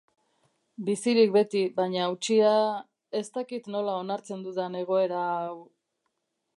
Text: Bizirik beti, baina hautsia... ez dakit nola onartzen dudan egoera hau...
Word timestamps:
Bizirik 0.87 1.33
beti, 1.35 1.61
baina 1.75 2.01
hautsia... 2.05 2.55
ez 3.21 3.25
dakit 3.39 3.71
nola 3.77 3.99
onartzen 4.07 4.43
dudan 4.49 4.83
egoera 4.85 5.25
hau... 5.37 5.57